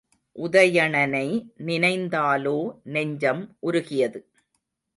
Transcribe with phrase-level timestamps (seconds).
[0.35, 1.27] உதயணனை
[1.65, 2.57] நினைந்தாலோ
[2.83, 4.21] நெஞ்சம் உருகியது.